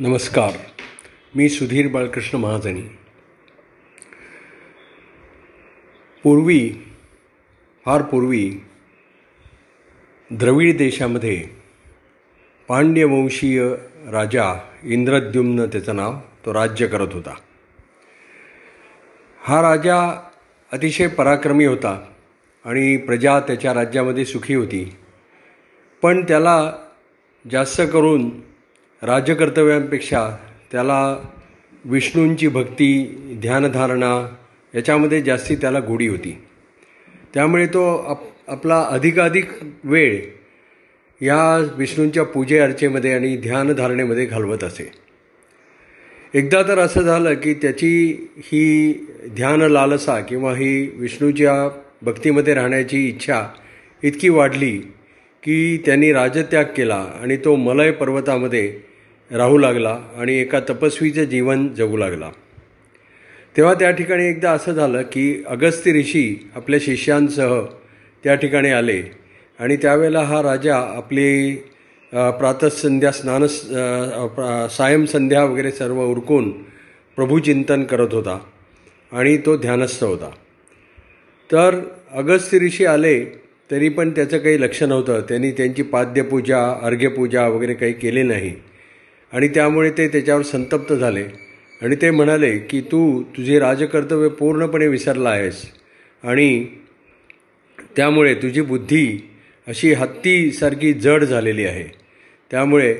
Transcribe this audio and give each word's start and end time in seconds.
नमस्कार. 0.00 0.50
मी 1.34 1.48
सुधीर 1.48 1.88
बाळकृष्ण 1.88 2.38
महाजनी. 2.38 2.82
पूर्वी 6.22 6.70
फार 7.84 8.02
पूर्वी 8.02 8.54
द्रविड 10.30 10.76
देशामध्ये 10.76 11.44
पांड्यवंशीय 12.68 13.64
राजा 14.10 14.54
इंद्रद्युम्न 14.84 15.64
त्याचं 15.64 15.96
नाव 15.96 16.14
तो 16.46 16.54
राज्य 16.54 16.86
करत 16.86 17.08
होता. 17.12 17.34
हा 19.38 19.62
राजा 19.62 20.28
अतिशय 20.72 21.06
पराक्रमी 21.06 21.64
होता 21.64 22.12
आणि 22.64 22.96
प्रजा 22.96 23.40
त्याच्या 23.40 23.74
राज्यामध्ये 23.74 24.24
सुखी 24.24 24.54
होती. 24.54 24.96
पण 26.02 26.24
त्याला 26.24 26.72
जास्त 27.50 27.82
करून 27.92 28.49
राजकर्तव्यांपेक्षा 29.02 30.36
त्याला 30.72 31.16
विष्णूंची 31.84 32.48
भक्ती 32.48 33.18
ध्यानधारणा 33.40 34.36
याच्यामध्ये 34.74 35.22
जास्ती 35.22 35.54
त्याला 35.54 35.80
गोडी 35.80 36.06
होती. 36.06 36.42
त्यामुळे 37.34 37.66
तो 37.66 37.96
आप 37.96 38.18
आपला 38.48 38.80
अधिकाधिक 38.90 39.48
वेळ 39.84 40.20
या 41.20 41.70
विष्णूंच्या 41.76 42.24
पूजे 42.24 42.58
अर्चेमध्ये 42.58 43.12
आणि 43.12 43.36
ध्यानधारणेमध्ये 43.36 44.26
घालवत 44.26 44.64
असे. 44.64 44.92
एकदा 46.34 46.62
तर 46.62 46.78
असं 46.78 47.00
झालं 47.00 47.34
की 47.34 47.54
त्याची 47.54 48.16
ही 48.38 48.92
ध्यान 49.34 49.60
लालसा 49.60 50.20
किंवा 50.20 50.52
ही 50.52 50.90
विष्णूच्या 50.94 51.80
भक्तीमध्ये 52.02 52.54
राहण्याची 52.54 53.08
इच्छा 53.08 53.46
इतकी 54.02 54.28
वाढली 54.28 54.78
की 55.42 55.82
त्यांनी 55.86 56.12
राजत्याग 56.12 56.64
केला 56.64 57.06
आणि 57.22 57.36
तो 57.36 57.56
मलय 57.56 57.90
पर्वतामध्ये 57.90 58.89
राहू 59.30 59.58
लागला 59.58 59.96
आणि 60.16 60.34
एका 60.40 60.60
तपस्वीचं 60.68 61.24
जीवन 61.24 61.66
जगू 61.74 61.96
लागला. 61.96 62.30
तेव्हा 63.56 63.72
त्या 63.74 63.90
ठिकाणी 63.90 64.24
एकदा 64.28 64.50
असं 64.50 64.72
झालं 64.72 65.02
की 65.02 65.42
अगस्त्य 65.48 65.92
ऋषी 65.92 66.50
आपल्या 66.54 66.78
शिष्यांसह 66.82 67.60
त्या 68.24 68.34
ठिकाणी 68.34 68.70
आले 68.70 69.02
आणि 69.58 69.76
त्यावेळेला 69.76 70.20
हा 70.22 70.42
राजा 70.42 70.76
आपली 70.96 71.54
प्रातःसंध्या 72.12 73.10
स्नान 73.12 73.46
सायं 74.76 75.04
संध्या 75.06 75.44
वगैरे 75.44 75.70
सर्व 75.72 76.02
उरकून 76.02 76.50
प्रभूचिंतन 77.16 77.84
करत 77.84 78.14
होता 78.14 78.38
आणि 79.12 79.36
तो 79.36 79.56
ध्यानस्थ 79.56 80.04
होता. 80.04 80.30
तर 81.50 81.78
अगस्त्य 82.12 82.58
ऋषी 82.58 82.84
आले 82.86 83.18
तरी 83.70 83.88
पण 83.88 84.10
त्याचं 84.10 84.38
काही 84.38 84.60
लक्ष 84.60 84.82
नव्हतं. 84.82 85.20
त्यांनी 85.20 85.50
त्यांची 85.50 85.82
पाद्यपूजा 85.82 86.64
अर्घ्यपूजा 86.82 87.46
वगैरे 87.48 87.74
काही 87.74 87.92
केली 87.92 88.22
नाही. 88.22 88.52
आणि 89.32 89.48
त्यामुळे 89.48 89.90
ते 89.90 90.08
त्याच्यावर 90.08 90.42
संतप्त 90.42 90.92
झाले. 90.92 91.24
आणि 91.82 91.96
ते 91.96 92.10
म्हणाले 92.10 92.58
की 92.58 92.80
तू 92.80 93.22
तुझे 93.22 93.58
राजकर्तव्य 93.58 94.28
पूर्णपणे 94.28 94.86
विसरला 94.86 95.30
आहेस. 95.30 95.62
आणि 96.22 96.66
त्यामुळे 97.96 98.34
तुझी 98.34 98.60
बुद्धी 98.60 99.30
अशी 99.68 99.92
हत्तीसारखी 99.92 100.92
जड 100.92 101.24
झालेली 101.24 101.64
आहे. 101.64 101.84
त्यामुळे 102.50 102.94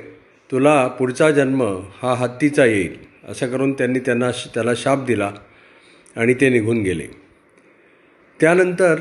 तुला 0.50 0.87
पुढचा 0.87 1.31
जन्म 1.31 1.62
हा 2.03 2.14
हत्तीचा 2.14 2.65
येईल. 2.65 2.97
असं 3.28 3.47
करून 3.47 3.72
त्यांनी 3.72 3.98
त्यांना 3.98 4.31
त्याला 4.31 4.75
शाप 4.77 5.05
दिला 5.05 5.33
आणि 6.17 6.34
ते 6.34 6.48
निघून 6.48 6.83
गेले. 6.83 7.06
त्यानंतर 8.41 9.00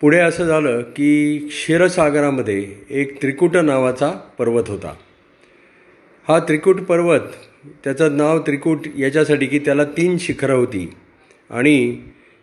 पुढे 0.00 0.18
असं 0.18 0.44
झालं 0.44 0.82
की 0.82 1.38
क्षीरसागरामध्ये 1.38 2.72
एक 2.90 3.22
त्रिकुट 3.22 3.56
नावाचा 3.56 4.10
पर्वत 4.10 4.64
होता. 4.68 4.94
हा 6.30 6.38
त्रिकूट 6.38 6.80
पर्वत 6.80 7.20
त्याचं 7.84 8.16
नाव 8.16 8.38
त्रिकूट 8.38 8.78
याच्यासाठी 8.98 9.46
की 9.46 9.58
त्याला 9.58 9.84
तीन 9.84 10.18
शिखरं 10.18 10.54
होती. 10.54 10.92
आणि 11.50 11.96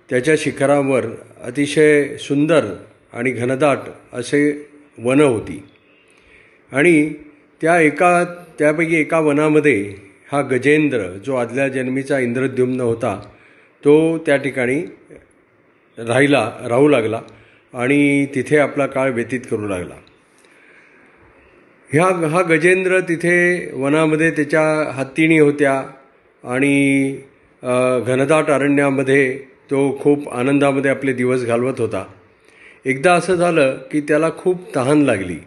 त्याच्या 0.10 0.36
शिखरावर 0.38 1.06
अतिशय 1.44 2.18
सुंदर 2.18 2.66
आणि 3.14 3.32
घनदाट 3.32 3.78
असे 4.14 4.68
वनं 4.98 5.24
होती. 5.24 5.64
आणि 6.72 7.14
त्या 7.62 7.80
एका 7.82 8.24
त्यापैकी 8.60 8.96
एका 8.96 9.20
वनामध्ये 9.20 9.96
हा 10.32 10.42
गजेंद्र 10.42 11.00
जो 11.00 11.36
आदल्या 11.36 11.68
जन्मीचा 11.68 12.20
इंद्रद्युम्न 12.20 12.82
होता 12.82 13.20
तो 13.84 14.18
त्या 14.18 14.38
ठिकाणी 14.38 14.82
राहिला 15.98 16.52
राहू 16.70 16.88
लागला 16.88 17.22
आणि 17.74 18.26
तिथे 18.26 18.58
आपला 18.58 18.88
काळ 18.88 19.12
व्यतीत 19.12 19.42
करू 19.52 19.68
लागला. 19.68 19.96
ह्या 21.92 22.06
हा 22.30 22.42
गजेंद्र 22.42 23.00
तिथे 23.10 23.38
वनामध्ये 23.74 24.30
त्याच्या 24.32 24.64
हत्तीणी 24.96 25.38
होत्या 25.40 25.74
आणि 26.44 27.12
घनदाट 28.08 28.50
अरण्यामध्ये 28.52 29.38
तो 29.72 29.80
खूप 30.02 30.28
आनंदामध्ये 30.30 30.92
आपले 30.92 31.14
दिवस 31.14 31.44
घालवत 31.46 31.80
होता. 31.80 32.04
एकदा 32.86 33.14
असं 33.14 33.36
झालं 33.36 33.78
की 33.92 34.02
त्याला 34.08 34.30
खूप 34.38 34.76
तहान 34.76 35.02
लागली 35.02 35.38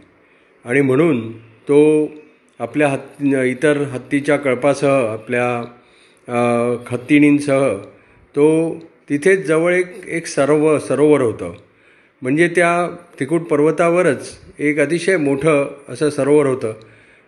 आणि 0.65 0.81
म्हणून 0.81 1.21
तो 1.69 1.81
आपल्या 2.61 2.89
हत् 2.89 3.22
इतर 3.47 3.83
हत्तीच्या 3.93 4.37
कळपासह 4.37 5.12
आपल्या 5.12 5.47
हत्तीणींसह 6.91 7.69
तो 8.34 8.49
तिथेच 9.11 9.47
जवळ 9.47 9.75
एक 9.75 9.93
एक 10.09 10.27
सरोवर 10.27 10.78
सरोवर 10.78 11.21
होतं. 11.21 11.53
म्हणजे 12.22 12.49
त्या 12.57 12.72
तिकूट 13.21 13.43
पर्वतावरच 13.49 14.31
एक 14.60 14.78
अतिशय 14.81 15.16
मोठं 15.16 15.76
असं 15.88 16.10
सरोवर 16.10 16.47
होतं. 16.47 16.72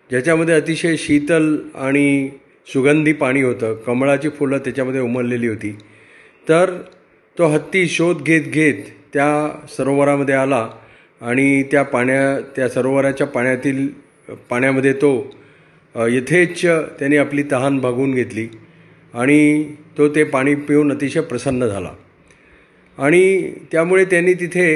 ज्याच्यामध्ये 0.09 0.55
अतिशय 0.55 0.95
शीतल 0.97 1.55
आणि 1.75 2.29
सुगंधी 2.67 3.13
पाणी 3.13 3.41
होतं. 3.41 3.73
कमळाची 3.85 4.29
फुलं 4.29 4.57
त्याच्यामध्ये 4.57 5.01
उमललेली 5.01 5.47
होती. 5.47 5.75
तर 6.49 6.71
तो 7.37 7.47
हत्ती 7.47 7.87
शोध 7.87 8.21
घेत 8.21 8.43
घेत 8.43 8.83
त्या 9.13 9.27
सरोवरामध्ये 9.77 10.35
आला 10.35 10.69
आणि 11.21 11.63
त्या 11.63 11.83
पाण्या 11.83 12.39
त्या 12.55 12.69
सरोवराच्या 12.69 13.27
पाण्यातील 13.27 13.87
पाण्यामध्ये 14.49 14.93
तो 14.93 15.13
यथेच्छ 15.95 16.65
त्याने 16.99 17.17
आपली 17.17 17.43
तहान 17.51 17.79
भागवून 17.79 18.13
घेतली 18.13 18.47
आणि 19.13 19.63
तो 19.97 20.07
ते 20.15 20.23
पाणी 20.23 20.55
पिऊन 20.55 20.91
अतिशय 20.91 21.21
प्रसन्न 21.21 21.65
झाला. 21.65 21.91
आणि 22.97 23.51
त्यामुळे 23.71 24.05
त्यांनी 24.05 24.33
तिथे 24.33 24.67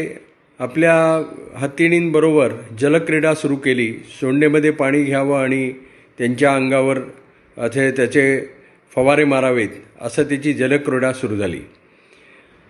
आपल्या 0.59 1.23
हत्तीणींबरोबर 1.57 2.51
जलक्रीडा 2.79 3.33
सुरू 3.33 3.55
केली. 3.55 3.93
सोंडेमध्ये 3.93 4.71
पाणी 4.71 5.03
घ्यावं 5.03 5.39
आणि 5.39 5.71
त्यांच्या 6.17 6.55
अंगावर 6.55 6.99
असे 7.57 7.91
त्याचे 7.91 8.41
फवारे 8.95 9.23
मारावेत 9.23 9.69
असं 10.01 10.23
त्याची 10.23 10.53
जलक्रीडा 10.53 11.13
सुरू 11.13 11.35
झाली. 11.35 11.59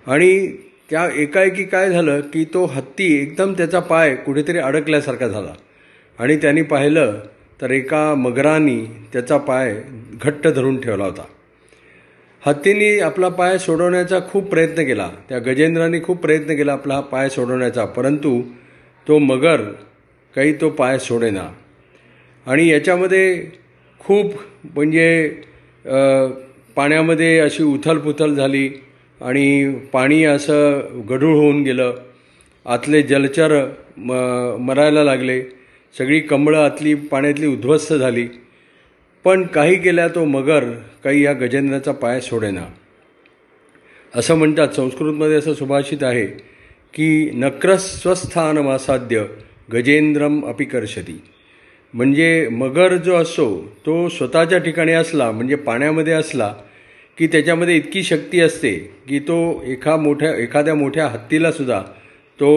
आणि 0.08 0.48
त्या 0.90 1.10
एकाएकी 1.16 1.64
काय 1.64 1.90
झालं 1.90 2.20
की 2.20 2.46
तो 2.46 2.66
हत्ती 2.66 3.22
एकदम 3.22 3.54
त्याचा 3.54 3.80
पाय 3.80 4.16
कुठेतरी 4.16 4.58
अडकल्यासारखा 4.58 5.28
झाला. 5.28 5.54
आणि 6.20 6.38
त्यांनी 6.38 6.62
पाहिलं 6.62 7.20
तर 7.62 7.72
एका 7.72 8.16
मगरानी 8.16 8.86
त्याचा 9.14 9.38
पाय 9.38 9.82
घट्ट 10.22 10.48
धरून 10.48 10.82
ठेवला 10.82 11.04
होता. 11.04 11.24
हत्तींनी 12.48 13.00
आपला 13.00 13.30
पाय 13.30 13.58
सोडवण्याचा 13.58 14.20
खूप 14.30 14.44
प्रयत्न 14.50 14.84
केला. 14.84 15.10
त्या 15.30 15.40
गजेंद्राने 15.40 16.00
खूप 16.04 16.18
प्रयत्न 16.18 16.56
केला 16.56 16.74
आपला 16.74 16.94
हा 16.94 17.00
पाय 17.02 17.30
सोडवण्याचा. 17.30 17.86
परंतु 17.86 18.42
तो 19.08 19.18
मगर 19.20 19.62
काही 20.36 20.54
तो 20.62 20.70
पाय 20.70 21.00
सोडेना. 21.00 21.44
आणि 22.46 22.68
याच्यामध्ये 22.70 23.52
खूप 24.00 24.34
म्हणजे 24.76 25.28
पाण्यामध्ये 26.76 27.40
अशी 27.40 27.64
उथलपुथल 27.64 28.36
झाली 28.36 28.70
आणि 29.22 29.74
पाणी 29.94 30.24
असं 30.24 30.80
गढूळ 31.10 31.36
होऊन 31.36 31.62
गेलं. 31.64 31.94
आतले 32.66 33.02
जलचर 33.02 33.64
म 33.98 34.12
मरायला 34.60 35.04
लागले. 35.04 35.42
सगळी 35.98 36.20
कमळं 36.20 36.64
आतली 36.66 36.94
पाण्यातली 36.96 37.48
उद्ध्वस्त 37.48 37.94
झाली. 37.94 38.28
पण 39.28 39.42
काही 39.44 39.76
केल्या 39.76 40.08
तो 40.08 40.24
मगर 40.26 40.66
काही 41.04 41.24
या 41.24 41.34
गजेंद्राचा 41.34 41.92
पाय 41.92 42.20
सोडेना. 42.22 42.62
असं 44.16 44.36
म्हणतात 44.36 44.68
संस्कृतमध्ये 44.68 45.36
असं 45.36 45.54
सुभाषित 45.54 46.04
आहे 46.04 46.26
की 46.94 47.32
नक्रस्वस्थानमासाद्य 47.34 49.26
गजेंद्रम 49.74 50.46
अपिकर्षती. 50.46 51.22
म्हणजे 51.94 52.48
मगर 52.52 52.96
जो 52.98 53.16
असतो 53.16 53.76
तो 53.86 54.10
स्वतःच्या 54.10 54.58
ठिकाणी 54.58 54.94
असला 54.94 55.32
म्हणजे 55.32 55.56
पाण्यामध्ये 55.56 56.14
असला 56.14 56.54
की 57.18 57.28
त्याच्यामध्ये 57.28 57.76
इतकी 57.76 58.04
शक्ती 58.04 58.42
असते 58.42 58.74
की 59.08 59.20
तो 59.20 59.64
एका 59.66 59.98
मोठ्या 59.98 60.36
एखाद्या 60.36 60.76
मोठ्या 60.76 61.08
हत्तीलासुद्धा 61.08 61.82
तो 62.40 62.50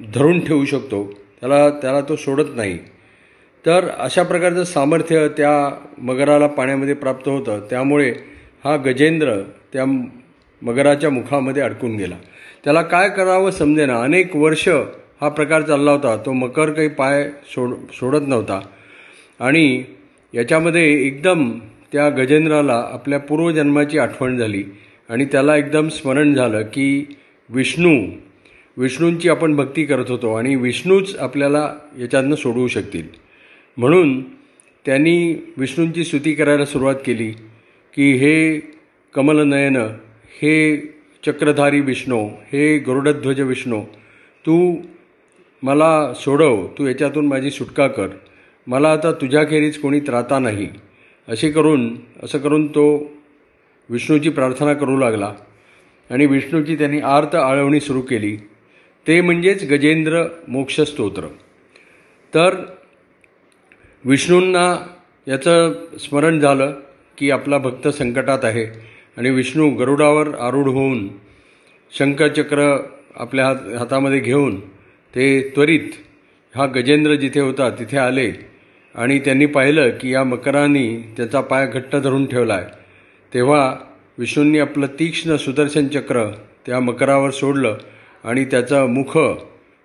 धरून 0.00 0.44
ठेवू 0.44 0.64
शकतो. 0.64 1.04
त्याला 1.40 1.70
त्याला 1.70 2.00
तो 2.00 2.16
सोडत 2.16 2.56
नाही. 2.56 2.78
तर 3.66 3.88
अशा 3.98 4.22
प्रकारचं 4.22 4.64
सामर्थ्य 4.64 5.28
त्या 5.28 5.84
मगराला 5.98 6.46
पाण्यामध्ये 6.46 6.94
प्राप्त 6.94 7.28
होतं. 7.28 7.60
त्यामुळे 7.70 8.14
हा 8.64 8.76
गजेंद्र 8.76 9.40
त्या 9.72 9.84
मगराच्या 10.62 11.10
मुखामध्ये 11.10 11.62
अडकून 11.62 11.96
गेला. 11.96 12.14
त्याला 12.64 12.82
काय 12.82 13.08
करावं 13.08 13.50
समजेना 13.50 14.02
अनेक 14.02 14.36
वर्ष 14.36 14.68
हा 15.20 15.28
प्रकार 15.28 15.62
चालला 15.62 15.90
होता. 15.90 16.16
तो 16.26 16.32
मकर 16.32 16.70
काही 16.70 16.88
पाय 16.88 17.30
सोड 17.54 17.74
सोडत 17.92 18.28
नव्हता. 18.28 18.60
आणि 19.40 19.84
याच्यामध्ये 20.34 21.06
एकदम 21.06 21.58
त्या 21.92 22.08
गजेंद्राला 22.08 22.88
आपल्या 22.92 23.18
पूर्वजन्माची 23.18 23.98
आठवण 23.98 24.38
झाली. 24.38 24.64
आणि 25.08 25.24
त्याला 25.24 25.56
एकदम 25.56 25.88
स्मरण 25.88 26.34
झालं 26.34 26.62
की 26.62 27.16
विष्णू 27.48 28.06
विष्णूंची 28.76 29.28
आपण 29.28 29.56
भक्ती 29.56 29.84
करत 29.84 30.04
होतो 30.08 30.34
आणि 30.34 30.54
विष्णूच 30.54 31.16
आपल्याला 31.16 31.74
याच्यातनं 31.98 32.36
सोडवू 32.36 32.68
शकतील. 32.68 33.23
म्हणून 33.76 34.22
त्यांनी 34.86 35.34
विष्णूंची 35.56 36.04
स्तुती 36.04 36.32
करायला 36.32 36.64
सुरुवात 36.64 36.94
केली 37.06 37.30
की 37.94 38.12
हे 38.12 38.60
कमलनयन 39.14 39.76
हे 40.42 40.76
चक्रधारी 41.26 41.80
विष्णू 41.80 42.28
हे 42.52 42.78
गरुडध्वज 42.78 43.40
विष्णू 43.40 43.82
तू 44.46 44.76
मला 45.62 46.14
सोडव 46.14 46.66
तू 46.66 46.86
याच्यातून 46.86 47.26
माझी 47.26 47.50
सुटका 47.50 47.88
कर 47.88 48.08
मला 48.66 48.92
आता 48.92 49.12
तुझ्याखेरीज 49.12 49.78
कोणी 49.78 50.00
त्राता 50.00 50.38
नाही. 50.38 50.68
असे 51.28 51.50
करून 51.50 51.96
असं 52.22 52.38
करून 52.38 52.66
तो 52.66 53.10
विष्णूची 53.90 54.28
प्रार्थना 54.28 54.72
करू 54.74 54.96
लागला 54.98 55.34
आणि 56.10 56.26
विष्णूची 56.26 56.76
त्यांनी 56.76 57.00
आर्त 57.00 57.34
आळवणी 57.34 57.80
सुरू 57.80 58.00
केली. 58.00 58.36
ते 59.06 59.20
म्हणजेच 59.20 59.64
गजेंद्र 59.64 60.24
मोक्षस्तोत्र. 60.48 61.26
तर 62.34 62.64
विष्णूंना 64.04 64.76
याचं 65.28 65.72
स्मरण 65.98 66.40
झालं 66.40 66.72
की 67.18 67.30
आपला 67.30 67.58
भक्त 67.58 67.88
संकटात 67.88 68.38
आहे 68.42 68.64
आणि 69.16 69.30
विष्णू 69.30 69.70
गरुडावर 69.70 70.28
आरूढ 70.34 70.68
होऊन 70.68 71.08
शंखचक्र 71.98 72.76
आपल्या 73.14 73.46
हात 73.46 73.56
हातामध्ये 73.78 74.18
घेऊन 74.18 74.60
ते 75.14 75.52
त्वरित 75.54 75.90
हा 76.56 76.66
गजेंद्र 76.66 77.14
जिथे 77.14 77.40
होता 77.40 77.70
तिथे 77.70 77.96
आले 77.96 78.32
आणि 78.94 79.18
त्यांनी 79.18 79.46
पाहिलं 79.46 79.90
की 79.90 80.12
या 80.12 80.24
मकरांनी 80.24 80.96
त्याचा 81.16 81.40
पाय 81.40 81.66
घट्ट 81.66 81.96
धरून 81.96 82.26
ठेवला 82.26 82.54
आहे 82.54 82.66
तेव्हा 83.34 83.76
विष्णूंनी 84.18 84.58
आपलं 84.58 84.86
तीक्ष्ण 84.86 85.36
सुदर्शन 85.36 85.88
चक्र 85.88 86.30
त्या 86.66 86.80
मकरावर 86.80 87.30
सोडलं 87.30 87.76
आणि 88.24 88.44
त्याचं 88.44 88.86
मुख 88.86 89.18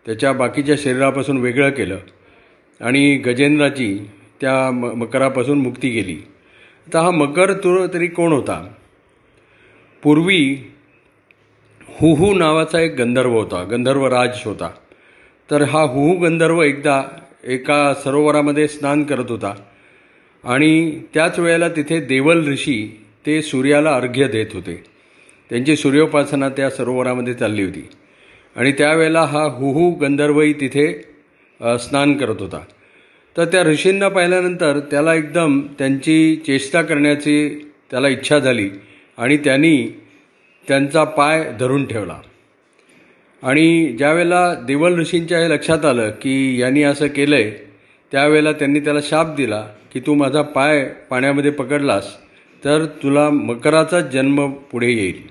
त्याच्या 0.05 0.33
बाकीच्या 0.33 0.75
शरीरापासून 0.79 1.37
वेगळं 1.37 1.69
केलं. 1.69 1.97
आणि 2.81 3.15
गजेंद्राची 3.15 3.97
त्या 4.41 4.71
म 4.71 4.91
मकरापासून 4.99 5.59
मुक्ती 5.59 5.89
केली. 5.91 6.17
आता 6.87 7.01
हा 7.01 7.11
मकर 7.11 7.53
तो 7.53 7.87
तरी 7.87 8.07
कोण 8.07 8.31
होता? 8.31 8.67
पूर्वी 10.03 10.71
हुहू 11.99 12.33
नावाचा 12.33 12.79
एक 12.79 12.95
गंधर्व 12.95 13.31
होता 13.31 13.63
गंधर्व 13.63 14.07
राज 14.07 14.41
होता. 14.45 14.69
तर 15.51 15.61
हा 15.61 15.81
हुहू 15.81 16.13
गंधर्व 16.17 16.61
एकदा 16.61 17.01
एका 17.43 17.93
सरोवरामध्ये 17.93 18.67
स्नान 18.67 19.03
करत 19.03 19.29
होता 19.29 19.53
आणि 20.43 20.99
त्याच 21.13 21.39
वेळेला 21.39 21.69
तिथे 21.69 21.99
देवल 21.99 22.47
ऋषी 22.47 23.05
ते 23.25 23.41
सूर्याला 23.41 23.95
अर्घ्य 23.95 24.27
देत 24.27 24.53
होते. 24.53 24.83
त्यांची 25.49 25.75
सूर्योपासना 25.75 26.49
त्या 26.49 26.69
सरोवरामध्ये 26.69 27.33
चालली 27.33 27.63
होती. 27.63 27.89
आणि 28.55 28.71
त्यावेळेला 28.71 29.21
हा 29.21 29.43
हुहू 29.43 29.89
गंधर्वही 29.91 30.53
तिथे 30.53 30.87
स्नान 31.61 32.17
करत 32.17 32.35
होता. 32.39 32.59
तर 33.37 33.45
त्या 33.45 33.63
ऋषींना 33.63 34.07
पाहिल्यानंतर 34.07 34.79
त्याला 34.79 35.15
एकदम 35.15 35.59
त्यांची 35.59 36.35
चेष्टा 36.35 36.81
करण्याची 36.81 37.49
त्याला 37.91 38.07
इच्छा 38.07 38.39
झाली 38.39 38.69
आणि 39.17 39.37
त्यांनी 39.37 39.87
त्यांचा 40.67 41.03
पाय 41.03 41.51
धरून 41.59 41.85
ठेवला. 41.85 42.19
आणि 43.43 43.95
ज्यावेळेला 43.97 44.53
देवल 44.53 44.99
ऋषींच्या 44.99 45.39
हे 45.39 45.49
लक्षात 45.49 45.85
आलं 45.85 46.09
की 46.09 46.61
यांनी 46.61 46.83
असं 46.83 47.07
केलं 47.07 47.35
आहे 47.35 47.51
त्यावेळेला 48.11 48.51
त्यांनी 48.51 48.79
त्याला 48.79 48.99
शाप 49.03 49.35
दिला 49.35 49.61
की 49.93 49.99
तू 49.99 50.13
माझा 50.13 50.41
पाय 50.41 50.83
पाण्यामध्ये 51.09 51.51
पकडलास 51.51 52.17
तर 52.65 52.85
तुला 53.03 53.29
मकराचाच 53.29 54.11
जन्म 54.11 54.51
पुढे 54.51 54.91
येईल. 54.91 55.21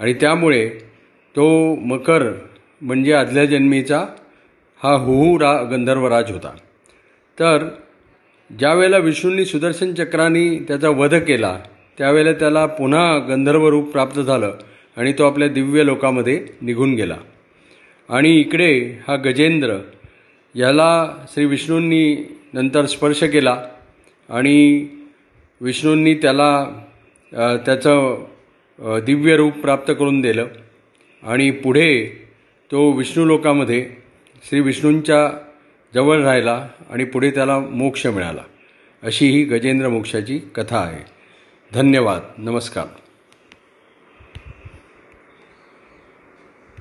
आणि 0.00 0.12
त्यामुळे 0.12 0.68
तो 1.36 1.74
मकर 1.74 2.32
म्हणजे 2.80 3.12
आदल्या 3.12 3.44
जन्मीचा 3.44 4.04
हा 4.80 4.92
हुहू 4.94 5.38
रा 5.38 5.52
गंधर्वराज 5.70 6.30
होता. 6.30 6.50
तर 7.38 7.68
ज्यावेळेला 8.50 8.98
विष्णूंनी 8.98 9.44
सुदर्शन 9.44 9.92
चक्राने 9.94 10.48
त्याचा 10.68 10.88
वध 10.98 11.14
केला 11.26 11.58
त्यावेळेला 11.98 12.32
त्याला 12.32 12.64
पुन्हा 12.66 13.18
गंधर्व 13.28 13.68
रूप 13.68 13.90
प्राप्त 13.92 14.18
झालं 14.20 14.56
आणि 14.96 15.12
तो 15.18 15.24
आपल्या 15.26 15.48
दिव्य 15.48 15.84
लोकामध्ये 15.84 16.40
निघून 16.62 16.94
गेला. 16.94 17.16
आणि 18.08 18.30
इकडे 18.40 18.72
हा 19.08 19.16
गजेंद्र 19.16 19.76
याला 20.54 20.90
श्री 21.32 21.44
विष्णूंनी 21.44 22.14
नंतर 22.54 22.86
स्पर्श 22.86 23.22
केला 23.32 23.56
आणि 24.28 24.86
विष्णूंनी 25.60 26.14
त्याला 26.14 26.50
त्याचं 27.66 28.24
दिव्य 29.06 29.36
रूप 29.36 29.58
प्राप्त 29.60 29.92
करून 29.98 30.20
दिलं 30.20 30.46
आणि 31.22 31.50
पुढे 31.50 31.88
तो 32.70 32.90
विष्णू 32.92 33.24
लोकामध्ये 33.24 33.84
श्री 34.44 34.60
विष्णूंच्या 34.60 35.38
जवळ 35.94 36.22
राहिला 36.22 36.68
आणि 36.90 37.04
पुढे 37.04 37.30
त्याला 37.30 37.58
मोक्ष 37.58 38.06
मिळाला. 38.06 38.42
अशी 39.02 39.26
ही 39.26 39.44
गजेंद्र 39.44 39.88
मोक्षाची 39.88 40.38
कथा 40.38 40.78
आहे. 40.78 41.04
धन्यवाद. 41.74 42.22
नमस्कार. 42.38 42.86